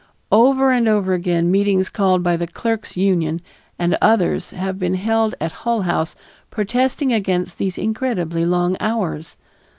[0.31, 3.39] Over and over again, meetings called by the Clerks Union
[3.77, 6.15] and others have been held at Hull House
[6.49, 9.37] protesting against these incredibly long hours.